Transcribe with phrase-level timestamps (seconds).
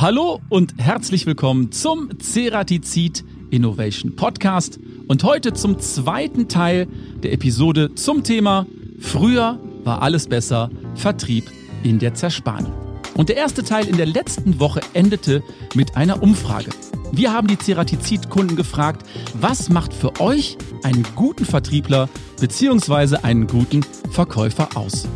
[0.00, 4.78] Hallo und herzlich willkommen zum Ceratizid Innovation Podcast
[5.08, 6.86] und heute zum zweiten Teil
[7.24, 8.64] der Episode zum Thema
[9.00, 11.50] Früher war alles besser, Vertrieb
[11.82, 12.72] in der Zerspannung.
[13.16, 15.42] Und der erste Teil in der letzten Woche endete
[15.74, 16.70] mit einer Umfrage.
[17.10, 19.04] Wir haben die Ceratizid-Kunden gefragt,
[19.40, 22.08] was macht für euch einen guten Vertriebler
[22.40, 23.16] bzw.
[23.24, 25.08] einen guten Verkäufer aus?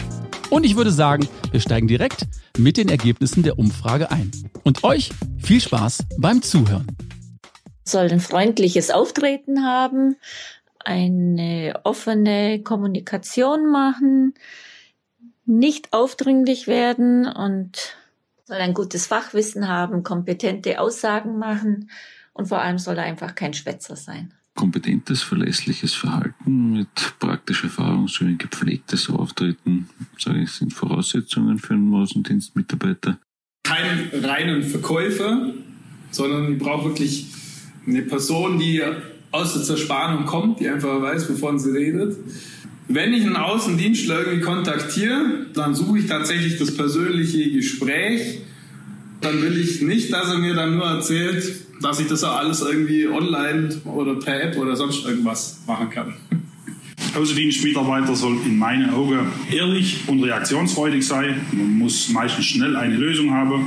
[0.50, 2.26] Und ich würde sagen, wir steigen direkt
[2.58, 4.30] mit den Ergebnissen der Umfrage ein.
[4.64, 6.86] Und euch viel Spaß beim Zuhören.
[7.84, 10.16] Soll ein freundliches Auftreten haben,
[10.79, 14.34] eine offene Kommunikation machen,
[15.44, 17.96] nicht aufdringlich werden und
[18.44, 21.90] soll ein gutes Fachwissen haben, kompetente Aussagen machen
[22.32, 28.08] und vor allem soll er einfach kein Schwätzer sein kompetentes, verlässliches Verhalten mit praktischer Erfahrung
[28.08, 29.88] sowie gepflegtes Auftreten,
[30.18, 33.19] sage ich, sind Voraussetzungen für einen Außendienstmitarbeiter.
[33.64, 35.55] Kein reinen Verkäufer,
[36.10, 37.27] sondern ich brauche wirklich
[37.86, 38.82] eine Person, die
[39.30, 42.16] aus der Zerspannung kommt, die einfach weiß, wovon sie redet.
[42.88, 48.40] Wenn ich einen Außendienstler irgendwie kontaktiere, dann suche ich tatsächlich das persönliche Gespräch.
[49.22, 52.61] Dann will ich nicht, dass er mir dann nur erzählt, dass ich das auch alles
[52.61, 56.14] irgendwie online oder per App oder sonst irgendwas machen kann.
[57.14, 61.41] Außendienstmitarbeiter soll in meinen Augen ehrlich und reaktionsfreudig sein.
[61.52, 63.66] Man muss meistens schnell eine Lösung haben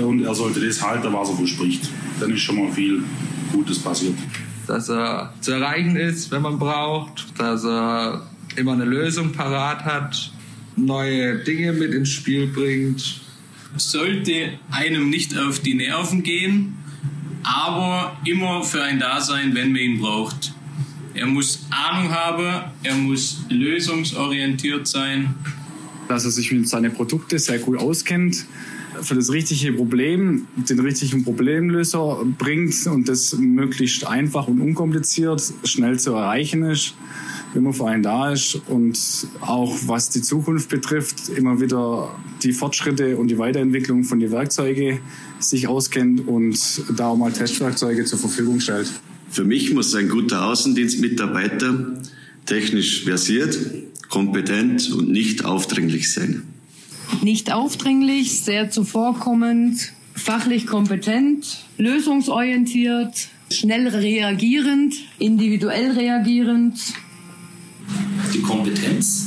[0.00, 1.88] und er sollte das halten, was er verspricht.
[2.20, 3.02] Dann ist schon mal viel
[3.52, 4.14] Gutes passiert.
[4.66, 10.32] Dass er zu erreichen ist, wenn man braucht, dass er immer eine Lösung parat hat,
[10.76, 13.22] neue Dinge mit ins Spiel bringt.
[13.76, 16.77] Sollte einem nicht auf die Nerven gehen,
[17.48, 20.52] aber immer für ein Dasein, wenn man ihn braucht.
[21.14, 25.34] Er muss Ahnung haben, er muss lösungsorientiert sein.
[26.08, 28.46] Dass er sich mit seinen Produkten sehr gut auskennt,
[29.02, 35.98] für das richtige Problem den richtigen Problemlöser bringt und das möglichst einfach und unkompliziert schnell
[35.98, 36.94] zu erreichen ist,
[37.54, 38.98] wenn man für einen da ist und
[39.40, 45.00] auch was die Zukunft betrifft, immer wieder die Fortschritte und die Weiterentwicklung von den Werkzeugen
[45.38, 46.58] sich auskennt und
[46.96, 48.90] da auch mal Testwerkzeuge zur Verfügung stellt.
[49.30, 52.02] Für mich muss ein guter Außendienstmitarbeiter
[52.46, 53.58] technisch versiert,
[54.08, 56.42] kompetent und nicht aufdringlich sein.
[57.22, 66.78] Nicht aufdringlich, sehr zuvorkommend, fachlich kompetent, lösungsorientiert, schnell reagierend, individuell reagierend.
[68.48, 69.26] Kompetenz.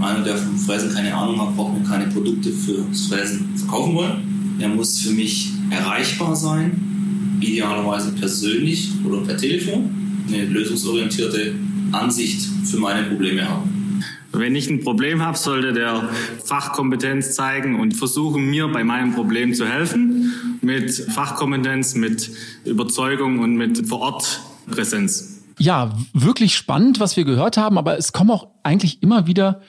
[0.00, 4.56] Einer, der vom Fräsen keine Ahnung hat, braucht mir keine Produkte fürs Fräsen verkaufen wollen.
[4.58, 9.90] Er muss für mich erreichbar sein, idealerweise persönlich oder per Telefon,
[10.28, 11.54] eine lösungsorientierte
[11.92, 13.70] Ansicht für meine Probleme haben.
[14.32, 16.08] Wenn ich ein Problem habe, sollte der
[16.44, 20.58] Fachkompetenz zeigen und versuchen, mir bei meinem Problem zu helfen.
[20.62, 22.30] Mit Fachkompetenz, mit
[22.64, 25.31] Überzeugung und mit Vorortpräsenz.
[25.58, 29.60] Ja, wirklich spannend, was wir gehört haben, aber es kommen auch eigentlich immer wieder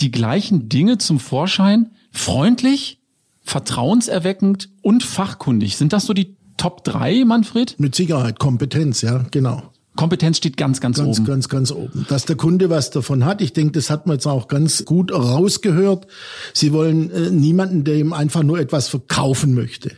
[0.00, 1.90] die gleichen Dinge zum Vorschein.
[2.10, 3.00] Freundlich,
[3.42, 5.76] vertrauenserweckend und fachkundig.
[5.76, 7.78] Sind das so die Top drei, Manfred?
[7.78, 8.38] Mit Sicherheit.
[8.38, 9.62] Kompetenz, ja, genau.
[9.94, 11.26] Kompetenz steht ganz, ganz, ganz oben.
[11.26, 12.06] Ganz, ganz, ganz oben.
[12.08, 15.12] Dass der Kunde was davon hat, ich denke, das hat man jetzt auch ganz gut
[15.12, 16.06] rausgehört.
[16.54, 19.92] Sie wollen äh, niemanden, der ihm einfach nur etwas verkaufen möchte.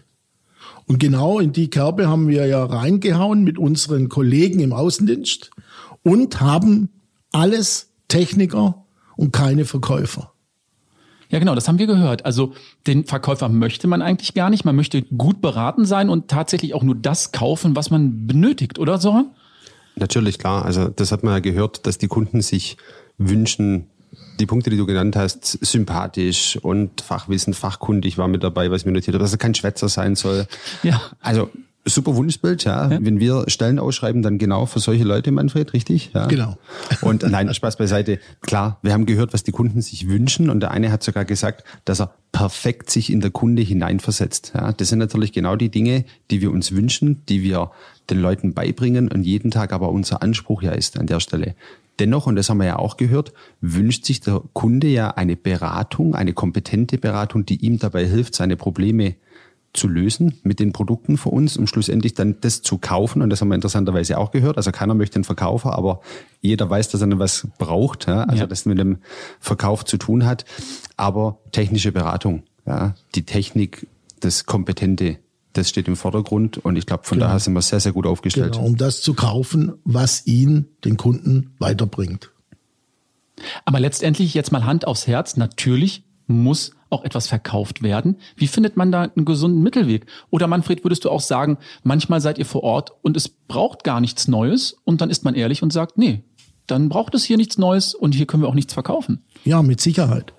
[0.91, 5.53] Und genau in die Kerbe haben wir ja reingehauen mit unseren Kollegen im Außendienst
[6.03, 6.89] und haben
[7.31, 8.87] alles Techniker
[9.17, 10.33] und keine Verkäufer.
[11.29, 12.25] Ja, genau, das haben wir gehört.
[12.25, 12.55] Also
[12.89, 14.65] den Verkäufer möchte man eigentlich gar nicht.
[14.65, 18.99] Man möchte gut beraten sein und tatsächlich auch nur das kaufen, was man benötigt, oder
[18.99, 19.31] Soren?
[19.95, 20.65] Natürlich, klar.
[20.65, 22.77] Also das hat man ja gehört, dass die Kunden sich
[23.17, 23.90] wünschen,
[24.41, 28.93] die Punkte, die du genannt hast, sympathisch und Fachwissen, fachkundig war mit dabei, was mir
[28.93, 30.47] notiert habe, dass er kein Schwätzer sein soll.
[30.83, 31.01] Ja.
[31.21, 31.51] Also
[31.85, 32.91] super Wunschbild, ja.
[32.91, 32.99] ja.
[33.03, 36.11] Wenn wir Stellen ausschreiben, dann genau für solche Leute, Manfred, richtig?
[36.15, 36.27] Ja.
[36.27, 36.59] Genau.
[37.01, 38.19] Und nein, Spaß beiseite.
[38.41, 41.65] Klar, wir haben gehört, was die Kunden sich wünschen und der eine hat sogar gesagt,
[41.85, 44.53] dass er perfekt sich in der Kunde hineinversetzt.
[44.55, 47.71] Ja, das sind natürlich genau die Dinge, die wir uns wünschen, die wir
[48.09, 51.55] den Leuten beibringen und jeden Tag aber unser Anspruch ja ist an der Stelle.
[52.01, 56.15] Dennoch, und das haben wir ja auch gehört, wünscht sich der Kunde ja eine Beratung,
[56.15, 59.17] eine kompetente Beratung, die ihm dabei hilft, seine Probleme
[59.73, 63.23] zu lösen mit den Produkten für uns, um schlussendlich dann das zu kaufen.
[63.23, 64.57] Und das haben wir interessanterweise auch gehört.
[64.57, 66.01] Also keiner möchte einen Verkaufer, aber
[66.41, 68.25] jeder weiß, dass er was braucht, ja?
[68.25, 68.47] also ja.
[68.47, 68.99] das mit dem
[69.39, 70.45] Verkauf zu tun hat.
[70.97, 72.95] Aber technische Beratung, ja?
[73.15, 73.87] die Technik,
[74.19, 75.19] das Kompetente,
[75.53, 76.59] das steht im Vordergrund.
[76.59, 77.29] Und ich glaube, von genau.
[77.29, 78.53] daher sind wir sehr, sehr gut aufgestellt.
[78.53, 82.31] Genau, um das zu kaufen, was ihn, den Kunden, weiterbringt.
[83.65, 88.17] Aber letztendlich jetzt mal Hand aufs Herz, natürlich muss auch etwas verkauft werden.
[88.37, 90.07] Wie findet man da einen gesunden Mittelweg?
[90.31, 94.01] Oder Manfred, würdest du auch sagen, manchmal seid ihr vor Ort und es braucht gar
[94.01, 96.25] nichts Neues und dann ist man ehrlich und sagt, nee,
[96.67, 99.23] dann braucht es hier nichts Neues und hier können wir auch nichts verkaufen.
[99.45, 100.33] Ja, mit Sicherheit.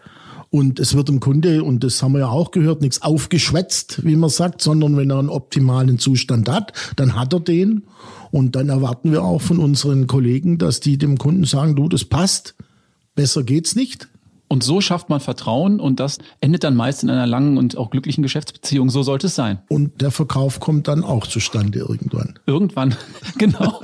[0.53, 4.18] Und es wird im Kunde, und das haben wir ja auch gehört, nichts aufgeschwätzt, wie
[4.18, 7.83] man sagt, sondern wenn er einen optimalen Zustand hat, dann hat er den.
[8.31, 12.03] Und dann erwarten wir auch von unseren Kollegen, dass die dem Kunden sagen, du, das
[12.03, 12.56] passt,
[13.15, 14.09] besser geht's nicht.
[14.51, 17.89] Und so schafft man Vertrauen und das endet dann meist in einer langen und auch
[17.89, 18.89] glücklichen Geschäftsbeziehung.
[18.89, 19.59] So sollte es sein.
[19.69, 22.38] Und der Verkauf kommt dann auch zustande irgendwann.
[22.45, 22.98] Irgendwann,
[23.38, 23.80] genau.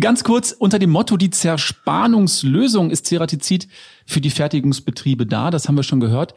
[0.00, 3.68] Ganz kurz unter dem Motto, die Zerspannungslösung ist Ceratizid
[4.06, 5.52] für die Fertigungsbetriebe da.
[5.52, 6.34] Das haben wir schon gehört.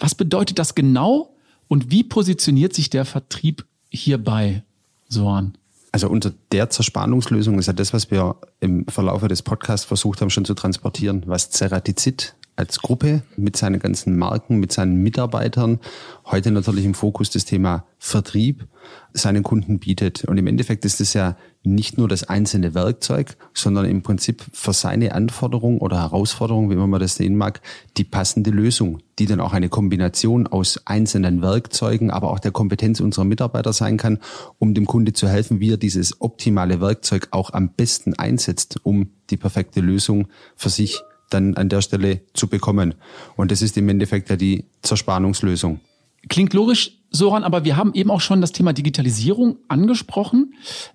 [0.00, 1.36] Was bedeutet das genau
[1.68, 4.64] und wie positioniert sich der Vertrieb hierbei,
[5.08, 5.56] Sohan?
[5.94, 10.28] Also unter der Zerspannungslösung ist ja das, was wir im Verlauf des Podcasts versucht haben,
[10.28, 15.80] schon zu transportieren, was Ceratizid als Gruppe mit seinen ganzen Marken, mit seinen Mitarbeitern,
[16.26, 18.66] heute natürlich im Fokus das Thema Vertrieb,
[19.12, 20.24] seinen Kunden bietet.
[20.24, 24.72] Und im Endeffekt ist es ja nicht nur das einzelne Werkzeug, sondern im Prinzip für
[24.72, 27.60] seine Anforderung oder Herausforderung, wie man das sehen mag,
[27.96, 33.00] die passende Lösung, die dann auch eine Kombination aus einzelnen Werkzeugen, aber auch der Kompetenz
[33.00, 34.18] unserer Mitarbeiter sein kann,
[34.58, 39.10] um dem Kunde zu helfen, wie er dieses optimale Werkzeug auch am besten einsetzt, um
[39.30, 42.94] die perfekte Lösung für sich dann an der Stelle zu bekommen.
[43.36, 45.80] Und das ist im Endeffekt ja die Zerspannungslösung.
[46.28, 50.54] Klingt logisch, Soran, aber wir haben eben auch schon das Thema Digitalisierung angesprochen.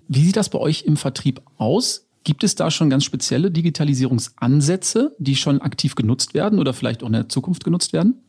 [0.10, 2.08] Wie sieht das bei euch im Vertrieb aus?
[2.26, 7.08] Gibt es da schon ganz spezielle Digitalisierungsansätze, die schon aktiv genutzt werden oder vielleicht auch
[7.08, 8.22] in der Zukunft genutzt werden?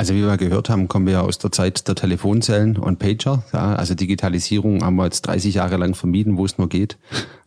[0.00, 3.42] Also wie wir gehört haben, kommen wir ja aus der Zeit der Telefonzellen und Pager.
[3.52, 6.98] Ja, also Digitalisierung haben wir jetzt 30 Jahre lang vermieden, wo es nur geht.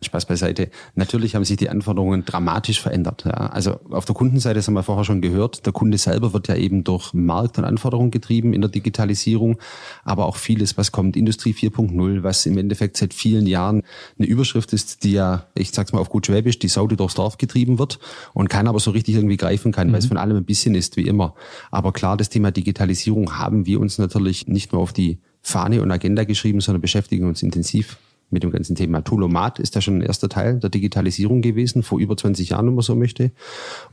[0.02, 0.68] Spaß beiseite.
[0.94, 3.24] Natürlich haben sich die Anforderungen dramatisch verändert.
[3.24, 3.32] Ja.
[3.32, 6.56] Also auf der Kundenseite, das haben wir vorher schon gehört, der Kunde selber wird ja
[6.56, 9.56] eben durch Markt und Anforderungen getrieben in der Digitalisierung,
[10.04, 13.82] aber auch vieles, was kommt, Industrie 4.0, was im Endeffekt seit vielen Jahren
[14.18, 17.14] eine Überschrift ist, die ja, ich sag's mal auf gut Schwäbisch, die Sau, die durchs
[17.14, 17.98] Dorf getrieben wird
[18.34, 19.92] und keiner aber so richtig irgendwie greifen kann, mhm.
[19.92, 21.34] weil es von allem ein bisschen ist, wie immer.
[21.70, 25.80] Aber klar, das Thema Thema Digitalisierung haben wir uns natürlich nicht nur auf die Fahne
[25.80, 27.98] und Agenda geschrieben, sondern beschäftigen uns intensiv
[28.30, 29.04] mit dem ganzen Thema.
[29.04, 32.74] Toolomat ist ja schon ein erster Teil der Digitalisierung gewesen, vor über 20 Jahren, wenn
[32.74, 33.30] man so möchte.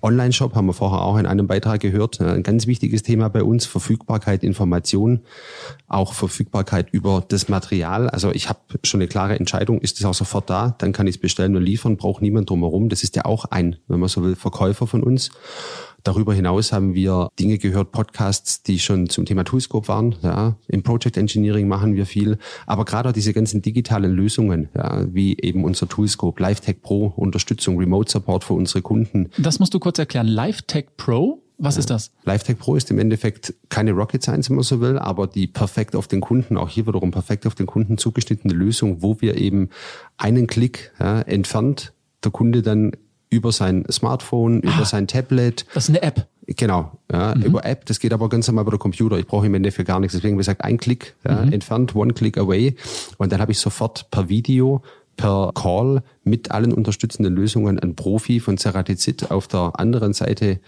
[0.02, 2.22] Online-Shop haben wir vorher auch in einem Beitrag gehört.
[2.22, 5.20] Ein ganz wichtiges Thema bei uns, Verfügbarkeit, Information,
[5.88, 8.10] auch Verfügbarkeit über das Material.
[8.10, 11.16] Also ich habe schon eine klare Entscheidung, ist es auch sofort da, dann kann ich
[11.16, 12.90] es bestellen und liefern, braucht niemand drumherum.
[12.90, 15.30] Das ist ja auch ein, wenn man so will, Verkäufer von uns.
[16.04, 20.16] Darüber hinaus haben wir Dinge gehört, Podcasts, die schon zum Thema Toolscope waren.
[20.22, 20.56] Ja.
[20.68, 22.38] Im Project Engineering machen wir viel.
[22.66, 27.78] Aber gerade auch diese ganzen digitalen Lösungen, ja, wie eben unser Toolscope, LiveTech Pro, Unterstützung,
[27.78, 29.30] Remote Support für unsere Kunden.
[29.38, 30.28] Das musst du kurz erklären.
[30.28, 31.44] LiveTech Pro?
[31.62, 32.12] Was ist das?
[32.24, 35.94] LiveTech Pro ist im Endeffekt keine Rocket Science, wenn man so will, aber die perfekt
[35.94, 39.70] auf den Kunden, auch hier wiederum perfekt auf den Kunden zugeschnittene Lösung, wo wir eben
[40.16, 41.94] einen Klick ja, entfernt
[42.24, 42.92] der Kunde dann
[43.30, 45.66] über sein Smartphone, ah, über sein Tablet.
[45.74, 46.28] Das ist eine App.
[46.48, 47.44] Genau, ja, mhm.
[47.44, 47.86] über App.
[47.86, 49.18] Das geht aber ganz normal über den Computer.
[49.20, 50.16] Ich brauche im Endeffekt gar nichts.
[50.16, 51.54] Deswegen, wie gesagt, ein Klick ja, mhm.
[51.54, 52.76] entfernt, one click away.
[53.18, 54.82] Und dann habe ich sofort per Video
[55.16, 60.62] per Call mit allen unterstützenden Lösungen einen Profi von Ceratizid auf der anderen Seite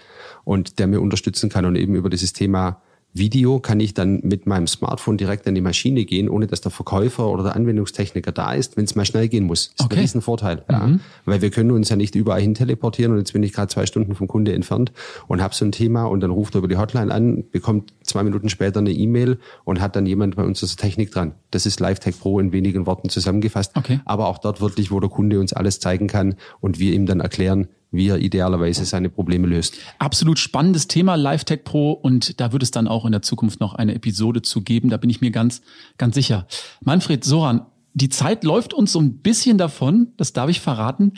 [0.43, 2.81] und der mir unterstützen kann und eben über dieses Thema
[3.13, 6.71] Video kann ich dann mit meinem Smartphone direkt an die Maschine gehen, ohne dass der
[6.71, 9.73] Verkäufer oder der Anwendungstechniker da ist, wenn es mal schnell gehen muss.
[9.75, 9.95] Das okay.
[9.95, 10.63] ist ein Riesenvorteil.
[10.69, 10.87] Ja.
[10.87, 10.99] Mhm.
[11.25, 13.85] Weil wir können uns ja nicht überall hin teleportieren und jetzt bin ich gerade zwei
[13.85, 14.93] Stunden vom Kunde entfernt
[15.27, 18.23] und habe so ein Thema und dann ruft er über die Hotline an, bekommt zwei
[18.23, 21.33] Minuten später eine E-Mail und hat dann jemand bei uns aus der Technik dran.
[21.51, 23.75] Das ist LiveTech Pro in wenigen Worten zusammengefasst.
[23.75, 23.99] Okay.
[24.05, 27.19] Aber auch dort wirklich, wo der Kunde uns alles zeigen kann und wir ihm dann
[27.19, 29.77] erklären, wie er idealerweise seine Probleme löst.
[29.99, 33.75] Absolut spannendes Thema LiveTech Pro und da wird es dann auch in der Zukunft noch
[33.75, 35.61] eine Episode zu geben, da bin ich mir ganz,
[35.97, 36.47] ganz sicher.
[36.81, 41.13] Manfred Soran, die Zeit läuft uns so ein bisschen davon, das darf ich verraten.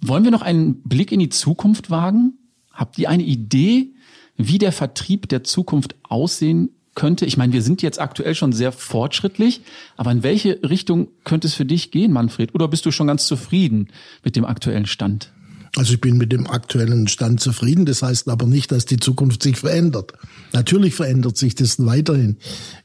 [0.00, 2.38] Wollen wir noch einen Blick in die Zukunft wagen?
[2.72, 3.92] Habt ihr eine Idee,
[4.36, 7.26] wie der Vertrieb der Zukunft aussehen könnte?
[7.26, 9.60] Ich meine, wir sind jetzt aktuell schon sehr fortschrittlich,
[9.96, 12.54] aber in welche Richtung könnte es für dich gehen, Manfred?
[12.54, 13.88] Oder bist du schon ganz zufrieden
[14.24, 15.30] mit dem aktuellen Stand?
[15.76, 17.84] Also ich bin mit dem aktuellen Stand zufrieden.
[17.84, 20.12] Das heißt aber nicht, dass die Zukunft sich verändert.
[20.52, 22.36] Natürlich verändert sich das weiterhin.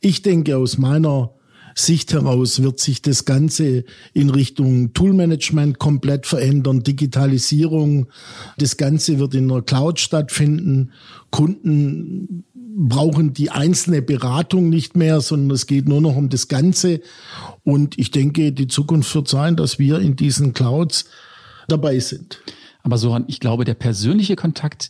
[0.02, 1.32] Ich denke, aus meiner
[1.76, 8.08] Sicht heraus wird sich das Ganze in Richtung Toolmanagement komplett verändern, Digitalisierung.
[8.58, 10.92] Das Ganze wird in der Cloud stattfinden.
[11.30, 17.02] Kunden brauchen die einzelne Beratung nicht mehr, sondern es geht nur noch um das Ganze.
[17.64, 21.06] Und ich denke, die Zukunft wird sein, dass wir in diesen Clouds
[21.68, 22.42] dabei sind.
[22.84, 24.90] Aber Soran, ich glaube, der persönliche Kontakt,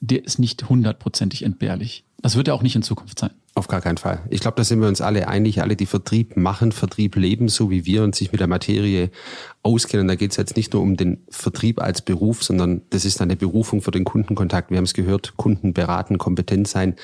[0.00, 2.04] der ist nicht hundertprozentig entbehrlich.
[2.20, 3.32] Das wird er auch nicht in Zukunft sein.
[3.52, 4.20] Auf gar keinen Fall.
[4.30, 7.68] Ich glaube, da sind wir uns alle einig, alle, die Vertrieb machen, Vertrieb leben, so
[7.68, 9.10] wie wir und sich mit der Materie
[9.64, 10.06] auskennen.
[10.06, 13.34] Da geht es jetzt nicht nur um den Vertrieb als Beruf, sondern das ist eine
[13.34, 14.70] Berufung für den Kundenkontakt.
[14.70, 16.94] Wir haben es gehört, Kunden beraten, kompetent sein,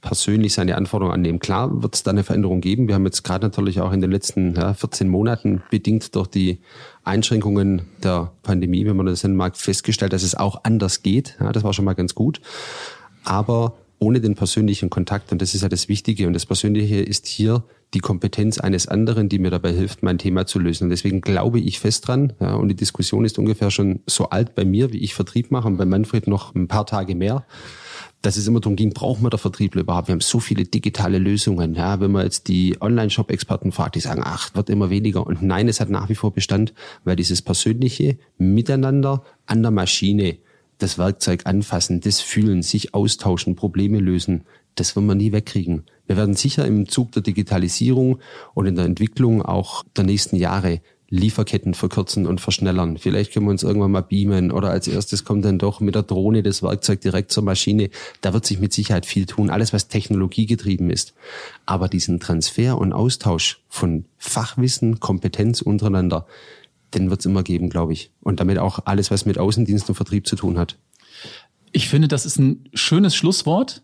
[0.00, 1.38] persönlich seine Anforderungen annehmen.
[1.38, 2.88] Klar wird es da eine Veränderung geben.
[2.88, 6.60] Wir haben jetzt gerade natürlich auch in den letzten ja, 14 Monaten bedingt durch die
[7.04, 11.36] Einschränkungen der Pandemie, wenn man das nennen mag, festgestellt, dass es auch anders geht.
[11.40, 12.40] Ja, das war schon mal ganz gut.
[13.22, 15.30] Aber ohne den persönlichen Kontakt.
[15.30, 16.26] Und das ist ja das Wichtige.
[16.26, 17.62] Und das Persönliche ist hier
[17.94, 20.84] die Kompetenz eines anderen, die mir dabei hilft, mein Thema zu lösen.
[20.84, 22.32] Und deswegen glaube ich fest dran.
[22.40, 25.68] Ja, und die Diskussion ist ungefähr schon so alt bei mir, wie ich Vertrieb mache
[25.68, 27.44] und bei Manfred noch ein paar Tage mehr
[28.22, 30.08] dass es immer darum ging, brauchen wir der Vertriebler überhaupt?
[30.08, 31.74] Wir haben so viele digitale Lösungen.
[31.74, 35.26] Ja, wenn man jetzt die Online-Shop-Experten fragt, die sagen, ach, wird immer weniger.
[35.26, 40.36] Und nein, es hat nach wie vor Bestand, weil dieses persönliche Miteinander an der Maschine,
[40.82, 44.44] das Werkzeug anfassen, das fühlen, sich austauschen, Probleme lösen,
[44.74, 45.84] das werden wir nie wegkriegen.
[46.06, 48.18] Wir werden sicher im Zug der Digitalisierung
[48.54, 50.80] und in der Entwicklung auch der nächsten Jahre
[51.12, 52.96] Lieferketten verkürzen und verschnellern.
[52.96, 56.04] Vielleicht können wir uns irgendwann mal beamen oder als erstes kommt dann doch mit der
[56.04, 57.90] Drohne das Werkzeug direkt zur Maschine.
[58.20, 61.14] Da wird sich mit Sicherheit viel tun, alles was technologiegetrieben ist.
[61.66, 66.26] Aber diesen Transfer und Austausch von Fachwissen, Kompetenz untereinander,
[66.94, 68.10] den wird es immer geben, glaube ich.
[68.20, 70.76] Und damit auch alles, was mit Außendienst und Vertrieb zu tun hat.
[71.72, 73.82] Ich finde, das ist ein schönes Schlusswort.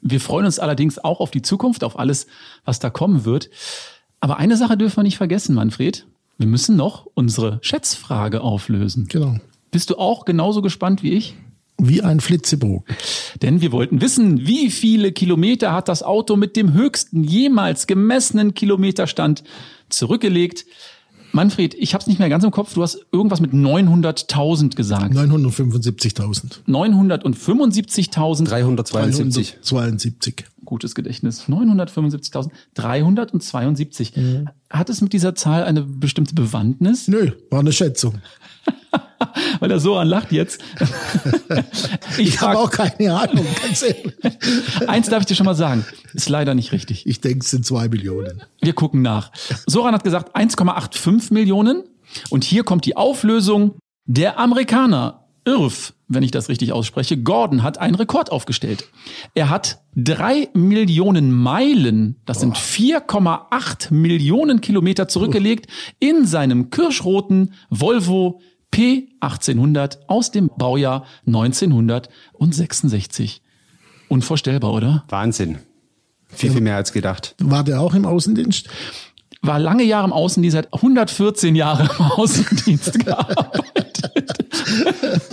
[0.00, 2.26] Wir freuen uns allerdings auch auf die Zukunft, auf alles,
[2.64, 3.48] was da kommen wird.
[4.20, 6.06] Aber eine Sache dürfen wir nicht vergessen, Manfred.
[6.36, 9.06] Wir müssen noch unsere Schätzfrage auflösen.
[9.08, 9.38] Genau.
[9.70, 11.34] Bist du auch genauso gespannt wie ich?
[11.78, 12.84] Wie ein Flitzebogen.
[13.42, 18.54] Denn wir wollten wissen, wie viele Kilometer hat das Auto mit dem höchsten jemals gemessenen
[18.54, 19.42] Kilometerstand
[19.88, 20.66] zurückgelegt?
[21.34, 22.74] Manfred, ich habe es nicht mehr ganz im Kopf.
[22.74, 25.12] Du hast irgendwas mit 900.000 gesagt.
[25.12, 26.60] 975.000.
[26.68, 28.44] 975.000.
[28.44, 29.58] 372.
[29.64, 30.44] 372.
[30.64, 31.48] Gutes Gedächtnis.
[31.48, 32.50] 975.000.
[32.74, 34.16] 372.
[34.16, 34.48] Mhm.
[34.70, 37.08] Hat es mit dieser Zahl eine bestimmte Bewandtnis?
[37.08, 38.20] Nö, war eine Schätzung.
[39.60, 40.62] Weil er so anlacht jetzt.
[42.18, 44.14] ich ich habe auch keine Ahnung, ganz ehrlich.
[44.88, 47.06] Eins darf ich dir schon mal sagen, ist leider nicht richtig.
[47.06, 48.42] Ich denke, es sind zwei Millionen.
[48.60, 49.30] Wir gucken nach.
[49.66, 51.84] Soran hat gesagt 1,85 Millionen.
[52.30, 53.76] Und hier kommt die Auflösung.
[54.06, 58.88] Der Amerikaner Irv, wenn ich das richtig ausspreche, Gordon hat einen Rekord aufgestellt.
[59.34, 65.66] Er hat drei Millionen Meilen, das sind 4,8 Millionen Kilometer zurückgelegt
[65.98, 68.40] in seinem kirschroten Volvo
[68.72, 73.42] P1800 aus dem Baujahr 1966.
[74.08, 75.04] Unvorstellbar, oder?
[75.08, 75.58] Wahnsinn.
[76.28, 77.34] Viel, viel mehr als gedacht.
[77.38, 78.68] War der auch im Außendienst?
[79.42, 84.32] War lange Jahre im Außendienst, hat 114 Jahre im Außendienst gearbeitet.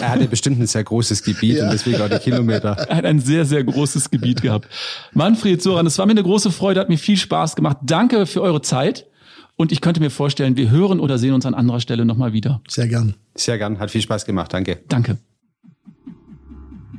[0.01, 1.65] Er hatte bestimmt ein sehr großes Gebiet ja.
[1.65, 2.71] und deswegen auch die Kilometer.
[2.89, 4.67] Er hat ein sehr, sehr großes Gebiet gehabt.
[5.13, 7.77] Manfred Soran, es war mir eine große Freude, hat mir viel Spaß gemacht.
[7.83, 9.07] Danke für eure Zeit.
[9.55, 12.61] Und ich könnte mir vorstellen, wir hören oder sehen uns an anderer Stelle nochmal wieder.
[12.67, 13.15] Sehr gern.
[13.35, 13.79] Sehr gern.
[13.79, 14.53] Hat viel Spaß gemacht.
[14.53, 14.79] Danke.
[14.87, 15.17] Danke.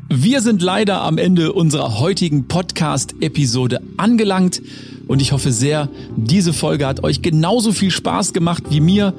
[0.09, 4.61] Wir sind leider am Ende unserer heutigen Podcast-Episode angelangt
[5.09, 9.15] und ich hoffe sehr, diese Folge hat euch genauso viel Spaß gemacht wie mir.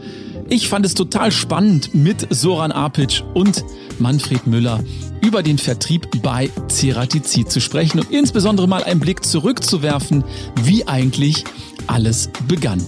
[0.50, 3.64] Ich fand es total spannend, mit Soran Apic und
[4.00, 4.84] Manfred Müller
[5.22, 10.24] über den Vertrieb bei Ceratizid zu sprechen und insbesondere mal einen Blick zurückzuwerfen,
[10.64, 11.44] wie eigentlich
[11.88, 12.82] alles begann.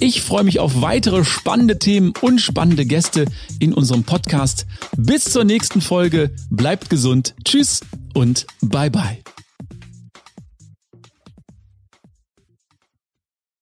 [0.00, 3.26] Ich freue mich auf weitere spannende Themen und spannende Gäste
[3.60, 4.66] in unserem Podcast.
[4.96, 6.34] Bis zur nächsten Folge.
[6.50, 7.36] Bleibt gesund.
[7.44, 9.22] Tschüss und bye bye.